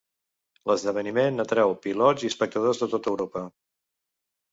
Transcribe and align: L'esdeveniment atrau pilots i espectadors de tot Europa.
L'esdeveniment 0.69 1.43
atrau 1.43 1.73
pilots 1.83 2.25
i 2.25 2.31
espectadors 2.31 2.81
de 2.85 2.87
tot 2.95 3.11
Europa. 3.13 3.45